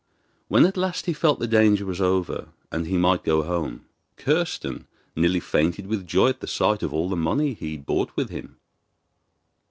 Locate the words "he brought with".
7.53-8.31